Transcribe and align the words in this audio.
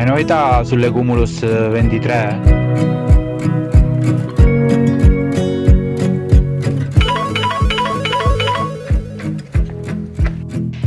Hai 0.00 0.06
novità 0.06 0.64
sulle 0.64 0.90
Cumulus 0.90 1.40
23? 1.40 2.40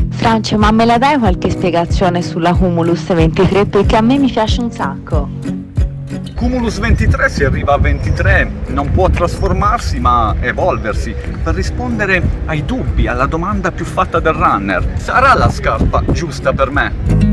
Francio, 0.10 0.57
ma 0.57 0.71
me 0.71 0.86
la 0.86 0.97
dai 0.97 1.20
qualche 1.20 1.52
spiegazione 1.52 2.23
sulla 2.23 2.55
Cumulus 2.55 3.14
23? 3.14 3.68
Perché 3.68 3.97
a 3.97 4.02
me 4.02 4.18
mi 4.18 4.32
piace 4.32 4.61
un 4.61 4.71
sacco. 4.71 5.30
Cumulus 6.34 6.80
23 6.80 7.30
si 7.30 7.43
arriva 7.43 7.73
a 7.73 7.77
23, 7.77 8.51
non 8.70 8.89
può 8.89 9.11
trasformarsi 9.11 10.00
ma 10.00 10.34
evolversi 10.39 11.14
per 11.43 11.54
rispondere 11.54 12.20
ai 12.45 12.65
dubbi, 12.65 13.06
alla 13.06 13.28
domanda 13.28 13.71
più 13.71 13.86
fatta 13.86 14.20
del 14.20 14.34
runner. 14.34 14.93
Sarà 14.95 15.36
la 15.36 15.51
scarpa 15.51 16.04
giusta 16.11 16.51
per 16.51 16.71
me? 16.71 17.32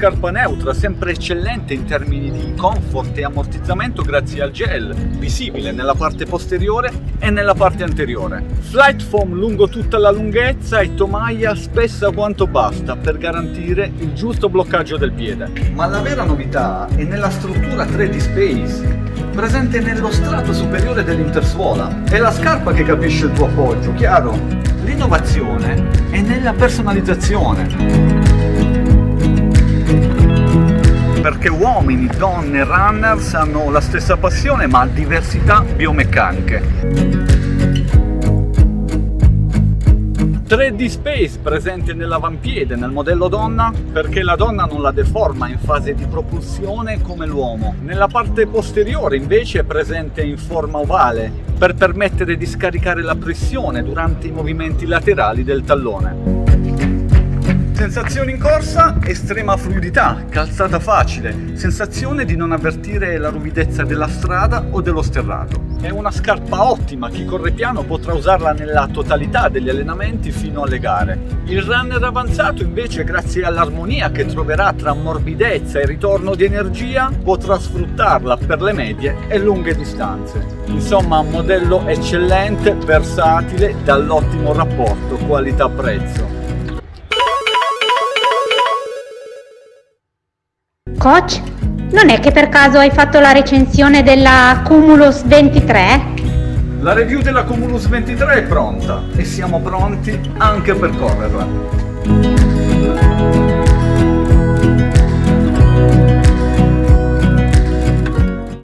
Scarpa 0.00 0.30
neutra, 0.30 0.72
sempre 0.72 1.10
eccellente 1.10 1.74
in 1.74 1.84
termini 1.84 2.30
di 2.30 2.54
comfort 2.56 3.18
e 3.18 3.24
ammortizzamento 3.24 4.00
grazie 4.00 4.40
al 4.40 4.50
gel, 4.50 4.94
visibile 4.94 5.72
nella 5.72 5.92
parte 5.92 6.24
posteriore 6.24 6.90
e 7.18 7.28
nella 7.28 7.52
parte 7.52 7.82
anteriore. 7.82 8.42
Flight 8.60 9.02
foam 9.02 9.34
lungo 9.34 9.68
tutta 9.68 9.98
la 9.98 10.10
lunghezza 10.10 10.80
e 10.80 10.94
tomaia 10.94 11.54
spessa 11.54 12.12
quanto 12.12 12.46
basta 12.46 12.96
per 12.96 13.18
garantire 13.18 13.92
il 13.98 14.14
giusto 14.14 14.48
bloccaggio 14.48 14.96
del 14.96 15.12
piede. 15.12 15.50
Ma 15.74 15.84
la 15.84 16.00
vera 16.00 16.24
novità 16.24 16.88
è 16.96 17.04
nella 17.04 17.28
struttura 17.28 17.84
3D 17.84 18.16
Space, 18.16 18.98
presente 19.32 19.80
nello 19.80 20.10
strato 20.10 20.54
superiore 20.54 21.04
dell'intersuola. 21.04 22.04
È 22.04 22.16
la 22.16 22.32
scarpa 22.32 22.72
che 22.72 22.84
capisce 22.84 23.26
il 23.26 23.32
tuo 23.32 23.48
appoggio, 23.48 23.92
chiaro? 23.92 24.32
L'innovazione 24.82 26.08
è 26.08 26.22
nella 26.22 26.54
personalizzazione 26.54 28.29
perché 31.20 31.48
uomini, 31.48 32.06
donne, 32.06 32.64
runners 32.64 33.34
hanno 33.34 33.70
la 33.70 33.80
stessa 33.80 34.16
passione 34.16 34.66
ma 34.66 34.86
diversità 34.86 35.60
biomeccaniche. 35.60 37.28
3D 40.50 40.86
Space 40.86 41.38
presente 41.40 41.92
nell'avampiede 41.92 42.74
nel 42.74 42.90
modello 42.90 43.28
donna 43.28 43.72
perché 43.92 44.22
la 44.22 44.34
donna 44.34 44.64
non 44.64 44.82
la 44.82 44.90
deforma 44.90 45.46
in 45.48 45.58
fase 45.58 45.94
di 45.94 46.06
propulsione 46.06 47.00
come 47.02 47.26
l'uomo. 47.26 47.76
Nella 47.82 48.08
parte 48.08 48.46
posteriore 48.46 49.16
invece 49.16 49.60
è 49.60 49.64
presente 49.64 50.22
in 50.22 50.38
forma 50.38 50.78
ovale 50.78 51.30
per 51.56 51.74
permettere 51.74 52.36
di 52.36 52.46
scaricare 52.46 53.02
la 53.02 53.14
pressione 53.14 53.84
durante 53.84 54.26
i 54.26 54.32
movimenti 54.32 54.86
laterali 54.86 55.44
del 55.44 55.62
tallone. 55.62 56.39
Sensazioni 57.80 58.32
in 58.32 58.38
corsa, 58.38 58.98
estrema 59.04 59.56
fluidità, 59.56 60.26
calzata 60.28 60.78
facile, 60.78 61.56
sensazione 61.56 62.26
di 62.26 62.36
non 62.36 62.52
avvertire 62.52 63.16
la 63.16 63.30
ruvidezza 63.30 63.84
della 63.84 64.06
strada 64.06 64.66
o 64.70 64.82
dello 64.82 65.00
sterrato. 65.00 65.62
È 65.80 65.88
una 65.88 66.10
scarpa 66.10 66.62
ottima, 66.70 67.08
chi 67.08 67.24
corre 67.24 67.52
piano 67.52 67.82
potrà 67.82 68.12
usarla 68.12 68.52
nella 68.52 68.86
totalità 68.92 69.48
degli 69.48 69.70
allenamenti 69.70 70.30
fino 70.30 70.64
alle 70.64 70.78
gare. 70.78 71.18
Il 71.46 71.62
runner 71.62 72.04
avanzato 72.04 72.62
invece 72.62 73.02
grazie 73.02 73.44
all'armonia 73.44 74.10
che 74.10 74.26
troverà 74.26 74.74
tra 74.74 74.92
morbidezza 74.92 75.80
e 75.80 75.86
ritorno 75.86 76.34
di 76.34 76.44
energia 76.44 77.10
potrà 77.24 77.58
sfruttarla 77.58 78.36
per 78.36 78.60
le 78.60 78.74
medie 78.74 79.16
e 79.26 79.38
lunghe 79.38 79.74
distanze. 79.74 80.44
Insomma 80.66 81.20
un 81.20 81.30
modello 81.30 81.86
eccellente, 81.86 82.74
versatile, 82.74 83.74
dall'ottimo 83.82 84.52
rapporto 84.52 85.16
qualità-prezzo. 85.26 86.39
Coach, 91.00 91.40
non 91.92 92.10
è 92.10 92.20
che 92.20 92.30
per 92.30 92.50
caso 92.50 92.76
hai 92.76 92.90
fatto 92.90 93.20
la 93.20 93.32
recensione 93.32 94.02
della 94.02 94.60
Cumulus 94.62 95.22
23? 95.24 96.02
La 96.80 96.92
review 96.92 97.22
della 97.22 97.44
Cumulus 97.44 97.86
23 97.86 98.34
è 98.34 98.42
pronta 98.42 99.04
e 99.16 99.24
siamo 99.24 99.60
pronti 99.60 100.20
anche 100.36 100.74
per 100.74 100.90
correrla. 100.94 101.46